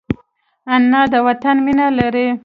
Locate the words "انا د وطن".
0.73-1.55